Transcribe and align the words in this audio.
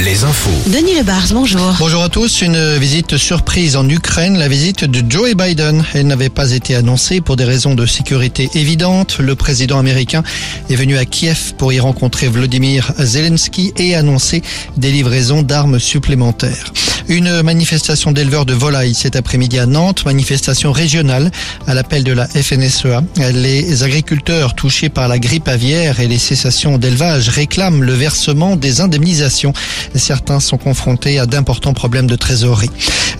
les 0.00 0.24
infos. 0.24 0.70
Denis 0.70 0.94
Lebars, 0.94 1.28
bonjour. 1.32 1.74
Bonjour 1.78 2.02
à 2.02 2.10
tous. 2.10 2.42
Une 2.42 2.76
visite 2.76 3.16
surprise 3.16 3.76
en 3.76 3.88
Ukraine, 3.88 4.36
la 4.36 4.48
visite 4.48 4.84
de 4.84 5.02
Joe 5.08 5.34
Biden. 5.34 5.82
Elle 5.94 6.08
n'avait 6.08 6.28
pas 6.28 6.50
été 6.50 6.74
annoncée 6.74 7.22
pour 7.22 7.36
des 7.36 7.44
raisons 7.44 7.74
de 7.74 7.86
sécurité 7.86 8.50
évidentes. 8.54 9.18
Le 9.18 9.34
président 9.34 9.78
américain 9.78 10.22
est 10.68 10.76
venu 10.76 10.98
à 10.98 11.06
Kiev 11.06 11.54
pour 11.56 11.72
y 11.72 11.80
rencontrer 11.80 12.28
Vladimir 12.28 12.92
Zelensky 12.98 13.72
et 13.78 13.94
annoncer 13.94 14.42
des 14.76 14.92
livraisons 14.92 15.42
d'armes 15.42 15.78
supplémentaires. 15.78 16.72
Une 17.08 17.42
manifestation 17.42 18.10
d'éleveurs 18.10 18.46
de 18.46 18.52
volailles 18.52 18.94
cet 18.94 19.14
après-midi 19.14 19.60
à 19.60 19.66
Nantes, 19.66 20.04
manifestation 20.04 20.72
régionale 20.72 21.30
à 21.68 21.74
l'appel 21.74 22.02
de 22.02 22.10
la 22.12 22.26
FNSEA. 22.26 23.02
Les 23.32 23.84
agriculteurs 23.84 24.56
touchés 24.56 24.88
par 24.88 25.06
la 25.06 25.20
grippe 25.20 25.46
aviaire 25.46 26.00
et 26.00 26.08
les 26.08 26.18
cessations 26.18 26.78
d'élevage 26.78 27.28
réclament 27.28 27.84
le 27.84 27.92
versement 27.92 28.56
des 28.56 28.80
indemnisations. 28.80 29.52
Certains 29.94 30.40
sont 30.40 30.58
confrontés 30.58 31.20
à 31.20 31.26
d'importants 31.26 31.74
problèmes 31.74 32.08
de 32.08 32.16
trésorerie. 32.16 32.70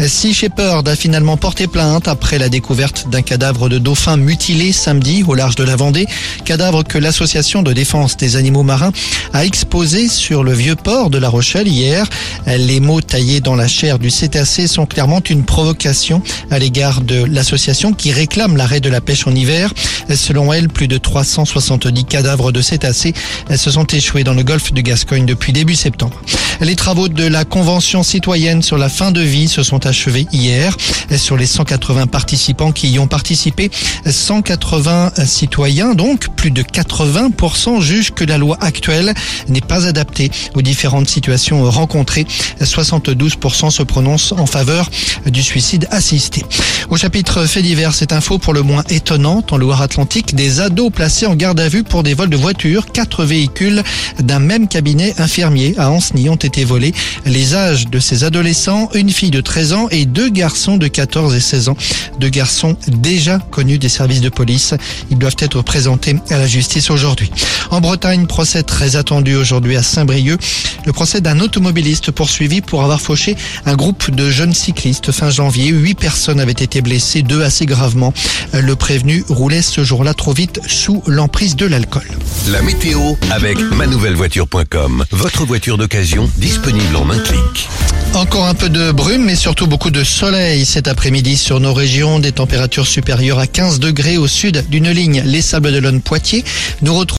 Sea 0.05 0.35
Shepherd 0.35 0.89
a 0.89 0.97
finalement 0.97 1.37
porté 1.37 1.69
plainte 1.69 2.09
après 2.09 2.39
la 2.39 2.49
découverte 2.49 3.09
d'un 3.09 3.23
cadavre 3.23 3.69
de 3.69 3.79
dauphin 3.79 4.17
mutilé 4.17 4.73
samedi 4.73 5.25
au 5.27 5.35
large 5.35 5.55
de 5.55 5.65
la 5.65 5.77
Vendée. 5.77 6.07
Cadavre 6.45 6.83
que 6.83 6.99
l'association 6.99 7.63
de 7.63 7.73
défense 7.73 8.17
des 8.17 8.35
animaux 8.35 8.65
marins 8.65 8.93
a 9.33 9.45
exposé 9.45 10.09
sur 10.09 10.43
le 10.43 10.53
vieux 10.53 10.77
port 10.77 11.09
de 11.09 11.19
La 11.19 11.29
Rochelle 11.29 11.69
hier. 11.69 12.07
Les 12.47 12.81
mots 12.81 13.01
taillés 13.01 13.41
dans 13.41 13.55
la 13.55 13.69
chair 13.77 13.99
du 13.99 14.09
cétacé 14.09 14.67
sont 14.69 14.87
clairement 14.87 15.21
une 15.29 15.45
provocation 15.45 16.23
à 16.51 16.59
l'égard 16.59 17.03
de 17.03 17.25
l'association 17.25 17.93
qui 17.93 18.11
réclame 18.11 18.57
l'arrêt 18.57 18.81
de 18.81 18.89
la 18.89 19.03
pêche 19.03 19.27
en 19.27 19.35
hiver. 19.35 19.75
Selon 20.15 20.51
elle, 20.51 20.71
plus 20.71 20.89
de 20.89 20.97
370 20.97 22.05
cadavres 22.07 22.53
de 22.53 22.63
cétacés 22.63 23.13
se 23.55 23.71
sont 23.71 23.85
échoués 23.85 24.25
dans 24.25 24.33
le 24.33 24.43
golfe 24.43 24.73
du 24.73 24.83
Gascogne 24.83 25.27
depuis 25.27 25.53
début 25.53 25.75
septembre. 25.75 26.19
Les 26.63 26.75
travaux 26.75 27.09
de 27.09 27.27
la 27.27 27.45
Convention 27.45 28.03
citoyenne 28.03 28.63
sur 28.63 28.79
la 28.79 28.89
fin 28.89 29.11
de 29.11 29.21
vie 29.21 29.47
se 29.47 29.63
sont 29.63 29.87
achevés 29.87 30.27
hier. 30.33 30.75
Sur 31.17 31.37
les 31.37 31.47
180 31.47 32.07
participants 32.07 32.73
qui 32.73 32.89
y 32.89 32.99
ont 32.99 33.07
participé, 33.07 33.71
180 34.09 35.13
citoyens, 35.27 35.95
donc 35.95 36.29
plus 36.35 36.51
de 36.51 36.63
80% 36.63 37.81
jugent 37.81 38.13
que 38.13 38.25
la 38.25 38.39
loi 38.39 38.57
actuelle 38.61 39.13
n'est 39.49 39.61
pas 39.61 39.87
adaptée 39.87 40.31
aux 40.55 40.63
différentes 40.63 41.09
situations 41.09 41.71
rencontrées. 41.71 42.27
72% 42.61 43.71
se 43.71 43.83
prononcent 43.83 44.33
en 44.33 44.47
faveur 44.47 44.91
du 45.27 45.43
suicide 45.43 45.87
assisté. 45.91 46.43
Au 46.89 46.97
chapitre 46.97 47.45
fait 47.47 47.63
divers, 47.63 47.95
cette 47.95 48.13
info 48.13 48.39
pour 48.39 48.55
le 48.55 48.63
moins 48.63 48.85
étonnante 48.89 49.53
en 49.53 49.59
Loire-Atlantique, 49.59 50.35
des 50.35 50.61
ados 50.61 50.91
placés 50.91 51.27
en 51.27 51.35
garde 51.35 51.61
à 51.61 51.69
vue 51.69 51.83
pour 51.83 52.03
des 52.03 52.15
vols 52.15 52.31
de 52.31 52.37
voitures. 52.37 52.87
Quatre 52.87 53.25
véhicules 53.25 53.83
d'un 54.21 54.39
même 54.39 54.69
cabinet 54.69 55.15
infirmier 55.19 55.75
à 55.79 55.91
Ancenis 55.91 56.29
ont 56.31 56.37
été 56.37 56.46
volés. 56.65 56.93
Les 57.25 57.55
âges 57.55 57.89
de 57.89 57.99
ces 57.99 58.25
adolescents, 58.25 58.89
une 58.95 59.11
fille 59.11 59.31
de 59.31 59.41
13 59.41 59.73
ans 59.73 59.89
et 59.91 60.07
deux 60.07 60.29
garçons 60.29 60.77
de 60.77 60.89
14 60.89 61.35
et 61.35 61.41
16 61.41 61.69
ans. 61.69 61.77
Deux 62.21 62.29
garçons 62.29 62.77
déjà 62.89 63.39
connus 63.51 63.79
des 63.79 63.89
services 63.89 64.21
de 64.21 64.29
police. 64.29 64.75
Ils 65.11 65.19
doivent 65.19 65.37
être 65.39 65.63
présentés 65.63 66.17
à 66.31 66.39
la 66.39 66.47
justice 66.47 66.91
aujourd'hui. 66.91 67.31
En 67.71 67.81
Bretagne, 67.81 68.27
procès 68.27 68.63
très 68.63 68.97
attendu 68.97 69.35
aujourd'hui 69.35 69.77
à 69.77 69.83
Saint-Brieuc. 69.83 70.39
Le 70.85 70.93
procès 70.93 71.21
d'un 71.21 71.41
automobiliste 71.41 72.11
poursuivi 72.11 72.61
pour 72.61 72.83
avoir 72.83 73.01
fauché 73.01 73.37
un 73.65 73.75
groupe 73.75 74.11
de 74.11 74.31
jeunes 74.31 74.55
cyclistes 74.55 75.13
fin 75.13 75.31
janvier. 75.31 75.69
Huit 75.69 75.95
personnes 75.95 76.41
avaient 76.41 76.53
été 76.53 76.81
blessées, 76.81 77.23
deux 77.23 77.43
assez 77.43 77.67
gravement. 77.67 78.13
Le 78.53 78.77
prévenu 78.77 79.25
roulait 79.29 79.63
ce 79.63 79.83
jour-là 79.85 80.15
trop 80.15 80.33
vite 80.33 80.61
sous 80.67 81.03
l'emprise 81.07 81.57
de 81.57 81.67
l'alcool. 81.67 82.07
La 82.49 82.63
météo 82.63 83.01
avec 83.31 83.59
manouvellevoiture.com. 83.59 85.05
Votre 85.11 85.45
voiture 85.45 85.79
d'occasion 85.79 86.31
disponible 86.37 86.97
en 86.97 87.11
un 87.11 87.19
clic. 87.19 87.69
Encore 88.15 88.47
un 88.47 88.55
peu 88.55 88.71
de 88.71 88.93
brume, 88.93 89.25
mais 89.25 89.37
surtout 89.37 89.67
beaucoup 89.67 89.91
de 89.91 90.03
soleil 90.03 90.65
cet 90.65 90.89
après-midi 90.89 91.37
sur 91.37 91.61
nos 91.61 91.75
régions. 91.75 92.19
Des 92.19 92.33
températures 92.33 92.87
supérieures 92.87 93.39
à 93.39 93.47
15 93.47 93.79
degrés 93.79 94.17
au 94.17 94.27
sud 94.27 94.65
d'une 94.71 94.91
ligne, 94.91 95.23
les 95.27 95.43
Sables 95.43 95.71
d'Olonne 95.71 96.01
Poitiers. 96.01 96.43
Nous 96.81 96.95
retrouvons 96.95 97.07